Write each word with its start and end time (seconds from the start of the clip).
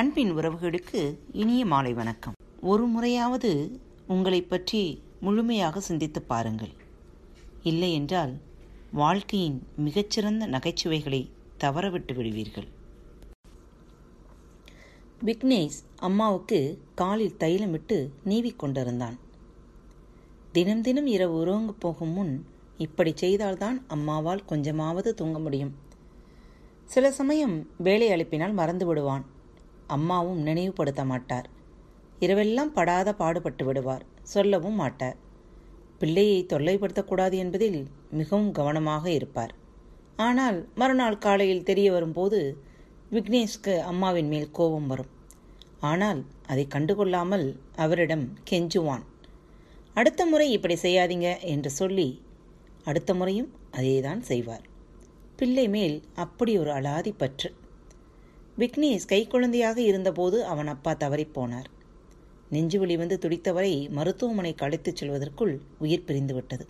அன்பின் 0.00 0.36
உறவுகளுக்கு 0.36 1.18
இனிய 1.32 1.66
மாலை 1.66 1.92
வணக்கம். 1.92 2.32
ஒரு 2.60 2.86
முறையாவது 2.86 3.80
உங்களை 4.06 4.42
பற்றி 4.42 5.02
முழுமையாக 5.20 5.80
சிந்தித்து 5.80 6.22
பாருங்கள். 6.22 6.70
இல்லை 7.62 7.92
என்றால் 7.92 8.40
வாழ்க்கையின் 8.90 9.66
மிகச்சிறந்த 9.76 10.46
நகைச்சுவைகளை 10.46 11.30
தவறவிட்டு 11.58 12.14
விடுவீர்கள். 12.14 12.68
விக்னேஷ் 15.24 15.80
அம்மாவுக்கு 15.96 16.82
காலில் 16.94 17.36
தைலமிட்டு 17.38 18.08
நீவிக் 18.24 18.58
கொண்டிருந்தான். 18.58 19.18
தினம் 20.52 20.82
தினம் 20.82 21.06
இரவு 21.06 21.34
உறங்க 21.34 21.72
போகும் 21.72 22.12
முன் 22.12 22.46
இப்படி 22.78 23.12
செய்தால்தான் 23.14 23.84
அம்மாவால் 23.88 24.44
கொஞ்சமாவது 24.44 25.14
தூங்க 25.14 25.38
முடியும். 25.38 25.74
சில 26.84 27.10
சமயம் 27.10 27.68
வேலை 27.78 28.08
அழைப்பினால் 28.08 28.52
மறந்து 28.52 28.86
விடுவான். 28.86 29.38
அம்மாவும் 29.96 30.40
நினைவுபடுத்த 30.40 31.04
மாட்டார். 31.04 31.48
இரவெல்லாம் 32.20 32.72
படாத 32.78 33.12
பாடுபட்டு 33.12 33.64
விடுவார். 33.64 34.04
சொல்லவும் 34.22 34.78
மாட்டார். 34.82 35.16
பிள்ளையை 35.98 36.46
தொல்லைப்படுத்தக்கூடாது 36.52 37.36
என்பதில் 37.36 37.80
மிகவும் 38.10 38.52
கவனமாக 38.52 39.04
இருப்பார். 39.10 39.52
ஆனால் 40.16 40.58
மறுநாள் 40.74 41.18
காலையில் 41.18 41.66
தெரிய 41.70 41.88
வரும்போது 41.92 42.40
விக்னேஷ்க்கு 43.12 43.74
அம்மாவின் 43.90 44.28
மேல் 44.28 44.50
கோபம் 44.50 44.86
வரும். 44.86 45.10
ஆனால் 45.90 46.20
அதை 46.46 46.64
கண்டுகொள்ளாமல் 46.74 47.46
அவரிடம் 47.76 48.26
கெஞ்சுவான். 48.50 49.04
அடுத்த 49.94 50.26
முறை 50.26 50.46
இப்படி 50.50 50.76
செய்யாதீங்க 50.82 51.28
என்று 51.52 51.70
சொல்லி 51.70 52.08
அடுத்த 52.84 53.14
முறையும் 53.14 53.50
அதேதான் 53.78 54.20
செய்வார். 54.20 54.64
பிள்ளை 55.36 55.68
மேல் 55.68 55.96
அப்படி 56.14 56.52
ஒரு 56.58 56.70
அலாதி 56.70 57.12
பற்று. 57.16 57.50
விக்னேஷ் 58.60 59.08
கைக்குழந்தையாக 59.08 59.78
இருந்தபோது 59.80 60.44
அவன் 60.44 60.66
அப்பா 60.66 60.92
தவறிப்போனார் 60.94 61.68
நெஞ்சுவலி 62.50 62.96
வந்து 62.96 63.16
துடித்தவரை 63.18 63.88
மருத்துவமனைக்கு 63.88 64.64
அழைத்துச் 64.64 64.96
செல்வதற்குள் 64.96 65.52
உயிர் 65.78 66.06
பிரிந்துவிட்டது 66.06 66.64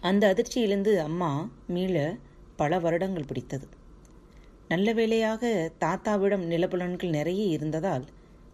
அந்த 0.00 0.34
அதிர்ச்சியிலிருந்து 0.34 0.92
அம்மா 0.98 1.30
மீள 1.66 1.96
பல 2.56 2.78
வருடங்கள் 2.78 3.28
பிடித்தது. 3.28 3.66
நல்ல 4.68 4.92
வேளையாக 4.92 5.42
தாத்தாவிடம் 5.80 6.44
நிலபுலன்கள் 6.44 7.10
நிறைய 7.10 7.44
இருந்ததால் 7.44 8.04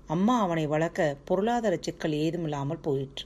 அம்மா 0.07 0.41
அவனை 0.41 0.67
வளர்க்க 0.67 1.17
பொருளாதார 1.25 1.75
சிக்கல் 1.81 2.13
ஏதுமில்லாமல் 2.13 2.83
போயிற்று. 2.83 3.25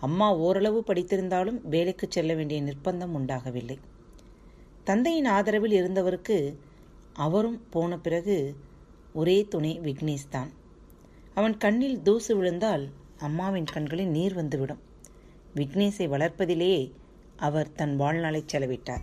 அம்மா 0.00 0.28
ஓரளவு 0.36 0.84
படித்திருந்தாலும் 0.86 1.60
வேலைக்கு 1.68 2.06
செல்ல 2.10 2.34
வேண்டிய 2.34 2.60
நிர்பந்தம் 2.62 3.14
உண்டாகவில்லை. 3.14 3.78
தந்தையின் 4.84 5.28
ஆதரவில் 5.28 5.76
இருந்தவருக்கு 5.80 6.38
அவரும் 7.14 7.62
போன 7.70 7.98
பிறகு 7.98 8.56
ஒரே 9.12 9.46
துணை 9.48 9.80
விக்னேஷ் 9.80 10.28
தான். 10.30 10.50
அவன் 11.34 11.56
கண்ணில் 11.56 12.02
தூசு 12.02 12.36
விழுந்தால் 12.36 12.88
அம்மாவின் 13.18 13.64
கண்களில் 13.64 14.08
நீர் 14.08 14.34
வந்துவிடும். 14.34 14.80
விக்னேஷை 15.54 16.08
வளர்ப்பதிலேயே 16.08 16.92
அவர் 17.36 17.72
தன் 17.72 17.96
வாழ்நாளை 17.96 18.44
செலவிட்டார். 18.52 19.02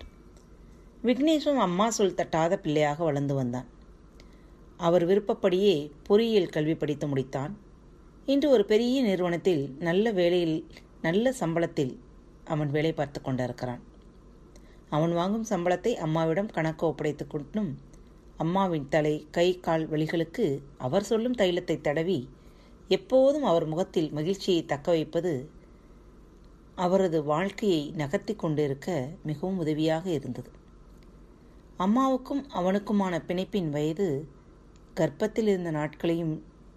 விக்னேஷும் 1.04 1.58
அம்மா 1.58 1.90
சொல் 1.90 2.14
தட்டாத 2.14 2.56
பிள்ளையாக 2.56 3.04
வளர்ந்து 3.04 3.34
வந்தான். 3.34 3.66
அவர் 4.78 5.06
விருப்பப்படியே 5.08 5.92
பொறியியல் 6.04 6.50
கல்வி 6.50 6.76
படித்து 6.76 7.08
முடித்தான். 7.08 7.52
இன்று 8.26 8.50
ஒரு 8.50 8.66
பெரிய 8.66 9.02
நிறுவனத்தில் 9.02 9.76
நல்ல 9.80 10.12
வேலையில் 10.12 10.68
நல்ல 11.02 11.34
சம்பளத்தில் 11.40 11.98
அவன் 12.44 12.70
வேலை 12.70 12.94
பார்த்து 12.94 13.22
கொண்டிருக்கிறான். 13.22 13.80
அவன் 14.90 15.14
வாங்கும் 15.14 15.46
சம்பளத்தை 15.50 15.94
அம்மாவிடம் 15.96 16.48
கணக்கு 16.48 16.88
ஒப்படைத்துக் 16.88 17.30
கொண்டும் 17.30 17.90
அம்மாவின் 18.42 18.88
தலை 18.90 19.16
கை 19.32 19.48
கால் 19.60 19.86
வலிகளுக்கு 19.90 20.46
அவர் 20.78 21.04
சொல்லும் 21.04 21.36
தைலத்தை 21.36 21.76
தடவி 21.82 22.20
எப்போதும் 22.88 23.44
அவர் 23.44 23.66
முகத்தில் 23.66 24.10
மகிழ்ச்சியை 24.12 24.62
தக்க 24.66 24.92
வைப்பது 24.92 25.34
அவரது 26.76 27.20
வாழ்க்கையை 27.24 27.82
நகர்த்தி 27.96 28.34
கொண்டிருக்க 28.36 28.88
மிகவும் 29.24 29.58
உதவியாக 29.58 30.06
இருந்தது. 30.10 30.52
அம்மாவுக்கும் 31.78 32.44
அவனுக்குமான 32.54 33.16
பிணைப்பின் 33.28 33.70
வயது 33.70 34.08
கர்ப்பத்தில் 34.96 35.50
இருந்த 35.54 35.72
நாட்களையும் 35.72 36.36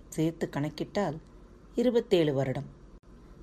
சேர்த்து 0.08 0.46
கணக்கிட்டால் 0.48 1.16
இருபத்தேழு 1.74 2.34
வருடம். 2.34 2.68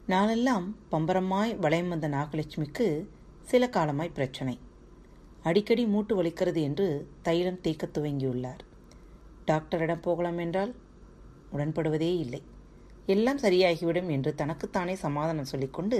நாளெல்லாம் 0.08 0.68
பம்பரமாய் 0.92 1.54
வளையம் 1.60 1.92
வந்த 1.94 2.10
நாகலட்சுமிக்கு 2.10 2.88
சில 3.42 3.70
காலமாய் 3.70 4.18
பிரச்சனை. 4.18 4.56
அடிக்கடி 5.46 5.84
மூட்டு 5.94 6.14
வலிக்கிறது 6.18 6.60
என்று 6.68 6.88
தைலம் 7.22 7.62
தேக்க 7.66 7.88
துவங்கியுள்ளார். 7.96 8.62
டாக்டரிடம் 9.46 10.04
போகலாம் 10.08 10.40
என்றால் 10.46 10.74
உடன்படுவதே 11.54 12.12
இல்லை. 12.24 12.42
எல்லாம் 13.06 13.40
சரியாகிவிடும் 13.44 14.10
என்று 14.16 14.32
தனக்குத்தானே 14.42 14.96
சமாதானம் 15.06 15.50
சொல்லிக்கொண்டு 15.52 16.00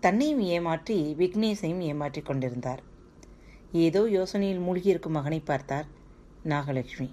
தன்னையும் 0.00 0.40
ஏமாற்றி 0.54 0.96
விக்னேஷையும் 1.18 1.82
ஏமாற்றிக் 1.90 2.28
கொண்டிருந்தார். 2.28 2.80
ஏதோ 3.84 4.00
யோசனையில் 4.16 4.64
மூழ்கியிருக்கும் 4.66 5.16
மகனை 5.18 5.40
பார்த்தார் 5.50 5.86
நாகலட்சுமி. 6.44 7.08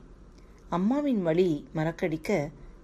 அம்மாவின் 0.70 1.22
வழி 1.28 1.50
மறக்கடிக்க 1.78 2.32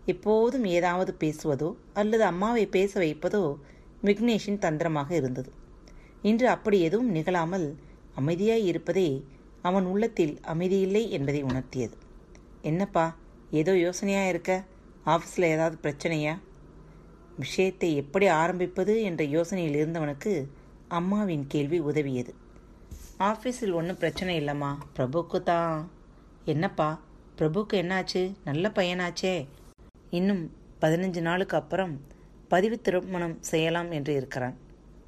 எப்போதும் 0.05 0.65
ஏதாவது 0.77 1.11
பேசுவதோ 1.23 1.69
அல்லது 1.93 2.23
அம்மாவை 2.23 2.65
பேச 2.75 2.91
வைப்பதோ 2.99 3.43
விக்னேஷின் 4.03 4.63
தந்திரமாக 4.65 5.09
இருந்தது. 5.15 5.51
இன்று 6.21 6.47
அப்படி 6.49 6.77
எதுவும் 6.81 7.11
நிகழாமல் 7.17 7.67
அமைதியாய் 8.19 8.65
இருப்பதே 8.65 9.25
அவன் 9.61 9.85
உள்ளத்தில் 9.85 10.39
அமைதியில்லை 10.47 11.09
என்பதை 11.09 11.43
உணர்த்தியது. 11.43 11.91
என்னப்பா 12.61 13.15
ஏதோ 13.51 13.77
யோசனையா 13.77 14.27
இருக்க? 14.27 14.63
ஆஃபீஸில் 15.05 15.41
ஏதாவது 15.41 15.77
பிரச்சனையா? 15.83 16.39
விஷயத்தை 17.37 17.95
எப்படி 17.95 18.27
ஆரம்பிப்பது? 18.27 19.03
என்ற 19.03 19.25
யோசனையில் 19.25 19.79
இருந்தவனுக்கு 19.81 20.47
அம்மாவின் 20.87 21.45
கேள்வி 21.47 21.79
உதவியது. 21.79 22.33
ஆஃபீஸில் 23.19 23.73
ஒன்றும் 23.73 23.97
பிரச்சனை 23.97 24.39
இல்லைம்மா. 24.39 24.75
பிரபுக்கு 24.97 25.43
தான். 25.43 25.91
என்னப்பா 26.45 27.01
பிரபுக்கு 27.37 27.73
என்னாச்சு? 27.73 28.35
நல்ல 28.43 28.71
பையனாச்சே. 28.75 29.47
இன்னும் 30.09 30.51
பதினஞ்சு 30.81 31.21
நாளுக்கு 31.21 31.57
அப்புறம் 31.57 32.01
பதிவு 32.47 32.81
திருமணம் 32.81 33.41
செய்யலாம் 33.41 33.91
என்று 33.91 34.13
இருக்கிறான். 34.13 34.57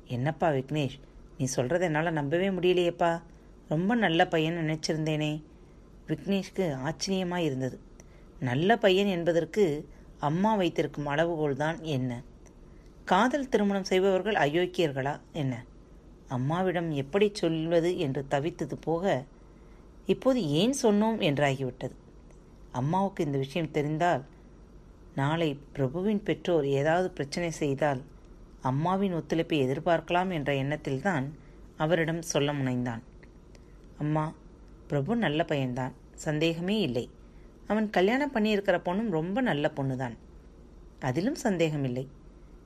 என்னப்பா 0.05 0.49
விக்னேஷ் 0.49 0.99
நீ 1.37 1.47
சொல்கிறத 1.55 1.81
என்னால் 1.81 2.11
நம்பவே 2.11 2.49
முடியலையேப்பா. 2.49 3.21
ரொம்ப 3.67 3.95
நல்ல 3.95 4.27
பையன் 4.27 4.57
நினச்சிருந்தேனே. 4.57 5.43
விக்னேஷ்க்கு 6.07 6.75
ஆச்சரியமாக 6.75 7.43
இருந்தது. 7.43 7.79
நல்ல 8.39 8.77
பையன் 8.77 9.07
என்பதற்கு 9.07 9.89
அம்மா 10.19 10.55
வைத்திருக்கும் 10.55 11.05
அளவுகோல் 11.05 11.55
தான் 11.55 11.83
என்ன? 11.83 12.23
காதல் 13.05 13.49
திருமணம் 13.49 13.83
செய்பவர்கள் 13.83 14.33
அயோக்கியர்களா 14.33 15.19
என்ன? 15.31 15.63
அம்மாவிடம் 16.27 16.89
எப்படி 16.91 17.29
சொல்வது 17.33 17.97
என்று 17.97 18.25
தவித்தது 18.31 18.75
போக 18.79 19.23
இப்போது 20.05 20.49
ஏன் 20.49 20.73
சொன்னோம் 20.81 21.19
என்றாகிவிட்டது. 21.29 21.95
அம்மாவுக்கு 22.71 23.25
இந்த 23.25 23.37
விஷயம் 23.37 23.71
தெரிந்தால் 23.71 24.23
நாளை 25.15 25.59
பிரபுவின் 25.73 26.23
பெற்றோர் 26.23 26.65
ஏதாவது 26.65 27.09
பிரச்சனை 27.09 27.51
செய்தால் 27.51 28.01
அம்மாவின் 28.67 29.13
ஒத்துழைப்பை 29.13 29.59
எதிர்பார்க்கலாம் 29.63 30.31
என்ற 30.31 30.53
எண்ணத்தில்தான் 30.53 31.25
அவரிடம் 31.77 32.21
சொல்ல 32.21 32.53
முனைந்தான். 32.53 33.01
அம்மா 33.97 34.33
பிரபு 34.87 35.15
நல்ல 35.15 35.45
பையன்தான் 35.47 35.91
சந்தேகமே 36.15 36.79
இல்லை. 36.79 37.09
அவன் 37.67 37.89
கல்யாணம் 37.89 38.33
பண்ணியிருக்கிற 38.33 38.79
பொண்ணும் 38.85 39.09
ரொம்ப 39.09 39.41
நல்ல 39.41 39.71
பொண்ணுதான். 39.75 40.17
அதிலும் 40.99 41.35
சந்தேகமில்லை 41.35 42.07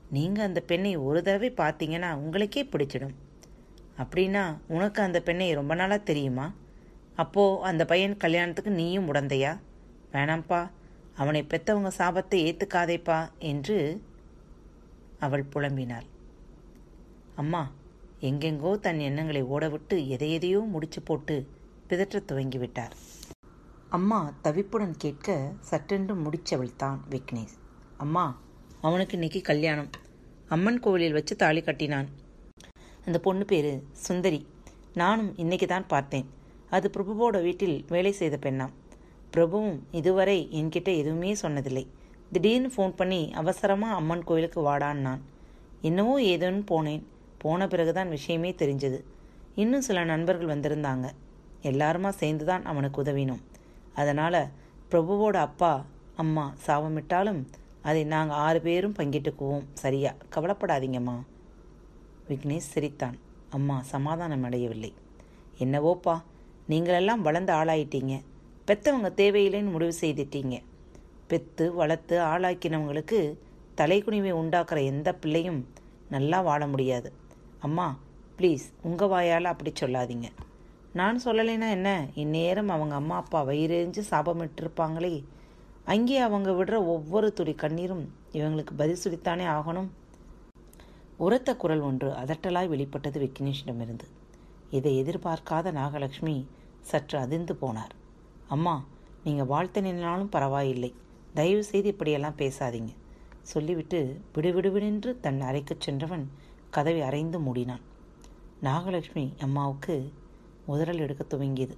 நீங்கள் 0.09 0.45
அந்த 0.45 0.59
பெண்ணை 0.59 0.95
ஒரு 0.95 1.23
தடவை 1.23 1.53
பார்த்தீங்கன்னா 1.57 2.13
உங்களுக்கே 2.13 2.63
பிடிச்சிடும். 2.63 3.15
அப்படின்னா 3.97 4.57
உனக்கு 4.67 5.01
அந்த 5.01 5.21
பெண்ணை 5.21 5.53
ரொம்ப 5.53 5.75
நாளாக 5.75 6.03
தெரியுமா? 6.03 6.53
அப்போது 7.15 7.63
அந்த 7.63 7.85
பையன் 7.85 8.17
கல்யாணத்துக்கு 8.17 8.71
நீயும் 8.71 9.13
உடந்தையா? 9.13 9.59
வேணாம்ப்பா 10.11 10.69
அவனை 11.15 11.43
பெற்றவங்க 11.43 11.91
சாபத்தை 11.97 12.35
ஏற்றுக்காதேப்பா 12.35 13.29
என்று 13.39 14.01
அவள் 15.21 15.45
புலம்பினாள். 15.53 16.07
அம்மா 17.35 17.61
எங்கெங்கோ 18.21 18.71
தன் 18.79 18.99
எண்ணங்களை 18.99 19.41
ஓடவிட்டு 19.43 19.95
எதையெதையோ 20.15 20.59
முடிச்சு 20.67 21.01
போட்டு 21.01 21.35
பிதற்றத் 21.89 22.29
துவங்கிவிட்டார். 22.31 22.93
அம்மா 23.89 24.19
தவிப்புடன் 24.43 24.95
கேட்க 24.97 25.37
சட்டென்று 25.59 26.13
முடிச்சவள் 26.15 26.75
தான் 26.75 26.99
விக்னேஷ். 27.09 27.55
அம்மா 27.97 28.25
அவனுக்கு 28.81 29.13
இன்னைக்கு 29.13 29.41
கல்யாணம். 29.41 29.89
அம்மன் 30.47 30.79
கோவிலில் 30.79 31.13
வச்சு 31.13 31.35
தாலி 31.35 31.61
கட்டினான். 31.61 32.09
அந்த 33.05 33.19
பொண்ணு 33.19 33.45
பேர் 33.45 33.71
சுந்தரி. 33.91 34.41
நானும் 34.93 35.31
இன்னைக்கு 35.37 35.67
தான் 35.67 35.87
பார்த்தேன். 35.87 36.27
அது 36.69 36.87
பிரபுவோட 36.93 37.41
வீட்டில் 37.41 37.85
வேலை 37.89 38.11
செய்த 38.11 38.37
பெண்ணாம். 38.41 38.73
பிரபுவும் 39.33 39.79
இதுவரை 39.91 40.37
என்கிட்ட 40.51 40.89
எதுவுமே 40.97 41.31
சொன்னதில்லை. 41.41 41.85
திடீர்னு 42.31 42.71
ஃபோன் 42.77 42.95
பண்ணி 42.95 43.31
அவசரமாக 43.33 43.93
அம்மன் 43.93 44.23
கோயிலுக்கு 44.23 44.61
வாடான் 44.61 44.93
நான் 44.93 45.21
என்னவோ 45.81 46.21
ஏதோன்னு 46.21 46.63
போனேன். 46.71 47.03
போன 47.37 47.67
பிறகுதான் 47.67 48.09
விஷயமே 48.09 48.51
தெரிஞ்சது. 48.51 49.03
இன்னும் 49.55 49.81
சில 49.81 50.03
நண்பர்கள் 50.03 50.59
வந்திருந்தாங்க. 50.59 51.11
எல்லாருமா 51.61 52.09
சேர்ந்து 52.09 52.45
தான் 52.45 52.65
அவனுக்கு 52.65 53.03
உதவினோம். 53.03 53.41
அதனால் 53.93 54.47
பிரபுவோட 54.91 55.35
அப்பா 55.35 55.85
அம்மா 56.15 56.53
சாபமிட்டாலும் 56.67 57.45
அதை 57.81 58.03
நாங்கள் 58.03 58.37
ஆறு 58.37 58.61
பேரும் 58.61 58.93
பங்கிட்டுக்குவோம். 58.93 59.63
சரியா? 59.73 60.13
கவலைப்படாதீங்கம்மா. 60.35 61.19
விக்னேஷ் 62.29 62.69
சிரித்தான். 62.73 63.17
அம்மா 63.49 63.81
சமாதானம் 63.81 64.43
அடையவில்லை. 64.43 64.93
என்னவோப்பா 65.59 66.21
நீங்களெல்லாம் 66.69 67.19
வளர்ந்து 67.19 67.53
ஆளாயிட்டீங்க. 67.53 68.21
பெத்தவங்க 68.67 69.09
தேவையில்லைன்னு 69.21 69.71
முடிவு 69.71 69.93
செய்துட்டீங்க. 70.01 70.61
பெத்து 71.31 71.65
வளர்த்து 71.73 72.15
ஆளாக்கினவங்களுக்கு 72.31 73.19
தலைக்குனிவை 73.79 74.31
உண்டாக்குற 74.41 74.79
எந்த 74.91 75.09
பிள்ளையும் 75.15 75.59
நல்லா 76.15 76.39
வாழ 76.41 76.61
முடியாது. 76.67 77.09
அம்மா 77.59 77.87
ப்ளீஸ் 78.37 78.65
உங்கள் 78.81 79.11
வாயால் 79.13 79.51
அப்படி 79.51 79.71
சொல்லாதீங்க. 79.79 80.27
நான் 80.99 81.19
சொல்லலைன்னா 81.25 81.67
என்ன? 81.77 81.89
இந்நேரம் 82.15 82.69
அவங்க 82.69 82.95
அம்மா 82.95 83.15
அப்பா 83.15 83.39
வயிறெறிஞ்சு 83.43 84.01
சாபமிட்டிருப்பாங்களே. 84.11 85.13
அங்கே 85.85 86.17
அவங்க 86.27 86.49
விடுற 86.51 86.77
ஒவ்வொரு 86.93 87.27
துளி 87.33 87.53
கண்ணீரும் 87.53 88.03
இவங்களுக்கு 88.33 88.73
பதில் 88.77 89.03
சுடித்தானே 89.03 89.45
ஆகணும்? 89.57 89.89
உரத்த 91.17 91.55
குரல் 91.55 91.83
ஒன்று 91.89 92.09
அதட்டலாய் 92.23 92.71
வெளிப்பட்டது 92.73 93.19
விக்னேஷிடமிருந்து. 93.25 94.07
இதை 94.69 94.91
எதிர்பார்க்காத 95.03 95.71
நாகலட்சுமி 95.71 96.35
சற்று 96.81 97.17
அதிர்ந்து 97.19 97.55
போனார். 97.61 97.95
அம்மா 98.47 98.75
நீங்கள் 99.23 99.49
வாழ்த்த 99.53 99.81
நின்னாலும் 99.81 100.29
பரவாயில்லை. 100.29 100.91
தயவு 101.33 101.63
செய்து 101.63 101.87
இப்படியெல்லாம் 101.87 102.37
பேசாதீங்க. 102.37 102.95
சொல்லிவிட்டு 103.41 104.21
விடுவிடுவிடென்று 104.35 105.19
தன் 105.19 105.41
அறைக்குச் 105.41 105.81
சென்றவன் 105.81 106.31
கதவை 106.69 107.01
அரைந்து 107.01 107.39
மூடினான். 107.39 107.81
நாகலட்சுமி 108.63 109.41
அம்மாவுக்கு 109.41 110.11
முதலில் 110.65 110.99
எடுக்க 110.99 111.37
துவங்கியது. 111.37 111.77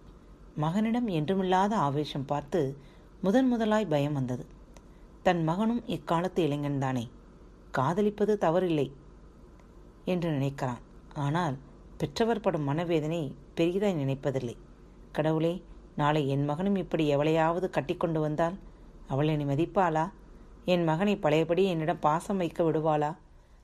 மகனிடம் 0.56 1.08
என்றுமில்லாத 1.10 1.74
ஆவேசம் 1.74 2.26
பார்த்து 2.26 2.78
முதன் 3.22 3.48
முதலாய் 3.48 3.86
பயம் 3.86 4.14
வந்தது. 4.14 4.46
தன் 5.24 5.44
மகனும் 5.44 5.84
இக்காலத்து 5.88 6.48
இளைஞன்தானே 6.48 7.10
காதலிப்பது 7.72 8.38
தவறில்லை 8.42 8.92
என்று 10.06 10.30
நினைக்கிறான். 10.32 10.82
ஆனால் 11.16 11.58
பெற்றவர் 11.98 12.40
படும் 12.40 12.64
மனவேதனை 12.64 13.36
பெரிதாய் 13.56 14.00
நினைப்பதில்லை. 14.04 14.56
கடவுளே 15.12 15.64
நாளை 15.96 16.30
என் 16.30 16.46
மகனும் 16.46 16.76
இப்படி 16.76 17.16
எவளையாவது 17.16 17.70
கட்டிக்கொண்டு 17.70 18.20
வந்தால் 18.20 18.56
அவள் 19.08 19.28
என்னை 19.28 19.46
மதிப்பாளா? 19.46 20.12
என் 20.66 20.84
மகனை 20.84 21.16
பழையபடி 21.16 21.64
என்னிடம் 21.64 22.00
பாசம் 22.00 22.38
வைக்க 22.38 22.64
விடுவாளா? 22.64 23.16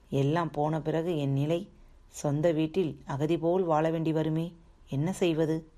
எல்லாம் 0.10 0.52
போன 0.52 0.82
பிறகு 0.82 1.18
என் 1.18 1.34
நிலை 1.34 1.70
சொந்த 2.08 2.52
வீட்டில் 2.52 3.00
அகதி 3.06 3.38
போல் 3.38 3.64
வாழ 3.64 3.90
வேண்டி 3.90 4.12
வருமே? 4.12 4.54
என்ன 4.90 5.14
செய்வது? 5.14 5.72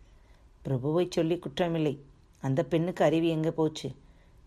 பிரபுவை 0.65 1.05
சொல்லி 1.09 1.35
குற்றமில்லை. 1.35 1.99
அந்த 2.41 2.65
பெண்ணுக்கு 2.65 3.03
அறிவு 3.03 3.27
எங்கே 3.27 3.51
போச்சு? 3.51 3.91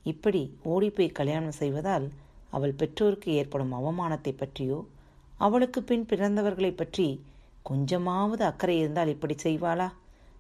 இப்படி 0.04 0.56
ஓடிப்போய் 0.62 1.08
கல்யாணம் 1.08 1.58
செய்வதால் 1.58 2.10
அவள் 2.50 2.72
பெற்றோருக்கு 2.72 3.32
ஏற்படும் 3.32 3.72
அவமானத்தை 3.72 4.36
பற்றியோ 4.36 4.86
அவளுக்கு 5.38 5.82
பின் 5.82 6.06
பிறந்தவர்களை 6.06 6.76
பற்றி 6.76 7.24
கொஞ்சமாவது 7.62 8.44
அக்கறை 8.44 8.78
இருந்தால் 8.78 9.08
இப்படி 9.08 9.34
செய்வாளா? 9.42 9.92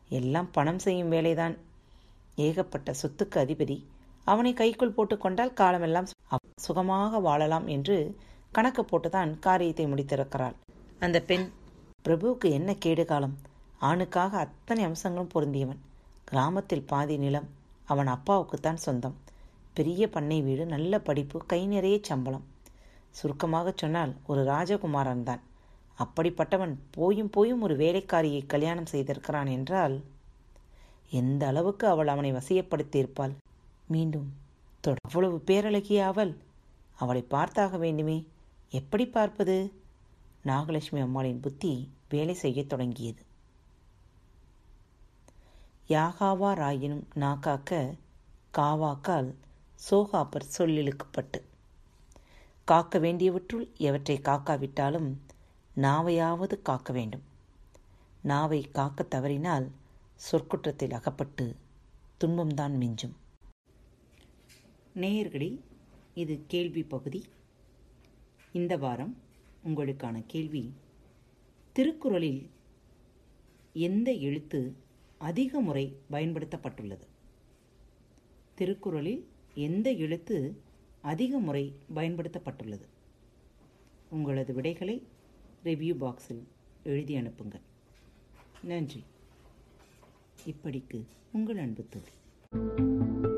எல்லாம் 0.08 0.50
பணம் 0.50 0.78
செய்யும் 0.78 1.12
வேலைதான். 1.12 1.58
ஏகப்பட்ட 2.36 2.94
சொத்துக்கு 3.02 3.34
அதிபதி. 3.34 3.84
அவனை 4.24 4.52
கைக்குள் 4.52 4.96
போட்டுக்கொண்டால் 4.96 5.52
காலமெல்லாம் 5.52 6.10
சுகமாக 6.60 7.18
வாழலாம் 7.18 7.66
என்று 7.66 7.96
கணக்கு 8.52 8.82
போட்டுதான் 8.82 9.32
காரியத்தை 9.38 9.84
முடித்திருக்கிறாள். 9.86 10.56
அந்த 11.00 11.18
பெண் 11.20 11.46
பிரபுவுக்கு 12.04 12.48
என்ன 12.50 12.70
கேடு 12.74 13.04
காலம்? 13.04 13.34
ஆணுக்காக 13.80 14.32
அத்தனை 14.36 14.82
அம்சங்களும் 14.84 15.32
பொருந்தியவன். 15.34 15.80
கிராமத்தில் 16.24 16.86
பாதி 16.86 17.16
நிலம் 17.18 17.48
அவன் 17.84 18.06
அப்பாவுக்குத்தான் 18.06 18.82
சொந்தம். 18.86 19.16
பெரிய 19.74 20.02
பண்ணை 20.08 20.38
வீடு 20.42 20.64
நல்ல 20.66 20.98
படிப்பு 20.98 21.38
கை 21.46 21.60
நிறைய 21.66 21.96
சம்பளம். 22.02 22.44
சுருக்கமாக 23.10 23.68
சொன்னால் 23.76 24.12
ஒரு 24.26 24.42
ராஜகுமாரன் 24.44 25.22
தான். 25.22 25.42
அப்படிப்பட்டவன் 25.98 26.74
போயும் 26.90 27.30
போயும் 27.30 27.62
ஒரு 27.62 27.74
வேலைக்காரியை 27.76 28.42
கல்யாணம் 28.46 28.92
செய்திருக்கிறான் 28.92 29.50
என்றால் 29.50 29.96
எந்த 31.12 31.42
அளவுக்கு 31.46 31.84
அவள் 31.88 32.12
அவனை 32.14 32.30
வசியப்படுத்தியிருப்பாள்? 32.32 33.34
மீண்டும் 33.86 34.42
அவ்வளவு 35.04 35.42
பேரழகிய 35.46 36.00
அவள். 36.00 36.36
அவளை 36.96 37.26
பார்த்தாக 37.30 37.78
வேண்டுமே. 37.78 38.26
எப்படி 38.70 39.06
பார்ப்பது? 39.06 39.72
நாகலட்சுமி 40.44 41.00
அம்மாளின் 41.00 41.40
புத்தி 41.40 41.90
வேலை 42.08 42.34
செய்யத் 42.34 42.68
தொடங்கியது. 42.68 43.22
யாகாவா 45.88 46.52
ராயினும் 46.54 47.02
நாக்காக்க 47.14 47.98
காவாக்கால் 48.54 49.34
சோகாப்பர் 49.90 50.48
சொல்லிழுக்கப்பட்டு. 50.58 51.42
காக்க 52.64 52.98
வேண்டியவற்றுள் 52.98 53.76
எவற்றை 53.76 54.20
காக்காவிட்டாலும் 54.20 55.14
நாவையாவது 55.76 56.62
காக்க 56.62 56.92
வேண்டும். 56.92 57.22
நாவை 58.20 58.62
காக்க 58.62 59.02
தவறினால் 59.02 59.70
சொற்குற்றத்தில் 60.14 60.92
அகப்பட்டு 60.92 61.56
துன்பம்தான் 62.20 62.76
மிஞ்சும். 62.78 63.14
நேயர்களே 64.96 65.60
இது 66.14 66.40
கேள்வி 66.46 66.82
பகுதி. 66.82 67.24
இந்த 68.52 68.76
வாரம் 68.76 69.16
உங்களுக்கான 69.64 70.22
கேள்வி 70.26 70.72
திருக்குறளில் 71.72 72.50
எந்த 73.72 74.12
எழுத்து 74.12 74.76
அதிக 75.18 75.60
முறை 75.60 75.96
பயன்படுத்தப்பட்டுள்ளது? 76.10 77.06
திருக்குறளில் 78.54 79.26
எந்த 79.54 79.92
எழுத்து 79.92 80.60
அதிக 81.02 81.38
முறை 81.38 81.72
பயன்படுத்தப்பட்டுள்ளது? 81.94 82.86
உங்களது 84.10 84.54
விடைகளை 84.54 85.06
ரிவ்யூ 85.64 85.94
பாக்ஸில் 86.00 86.44
எழுதி 86.84 87.16
அனுப்புங்கள். 87.16 87.62
நன்றி. 88.62 89.02
இப்படிக்கு 90.46 91.04
உங்கள் 91.32 91.56
அன்பு 91.56 91.86
தோழி. 91.88 93.33